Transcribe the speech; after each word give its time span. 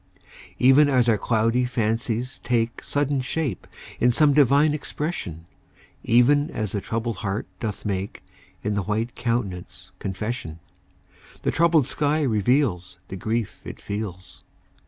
Even 0.57 0.89
as 0.89 1.07
our 1.07 1.19
cloudy 1.19 1.63
fancies 1.63 2.39
take 2.43 2.83
Suddenly 2.83 3.21
shape 3.21 3.67
in 3.99 4.11
some 4.11 4.33
divine 4.33 4.73
expression, 4.73 5.45
Even 6.03 6.49
as 6.49 6.71
the 6.71 6.81
troubled 6.81 7.17
heart 7.17 7.45
doth 7.59 7.85
make 7.85 8.23
In 8.63 8.73
the 8.73 8.81
white 8.81 9.13
countenance 9.13 9.91
confession, 9.99 10.57
The 11.43 11.51
troubled 11.51 11.85
sky 11.85 12.23
reveals 12.23 12.97
The 13.09 13.15
grief 13.15 13.61
it 13.63 13.79
feels. 13.79 14.41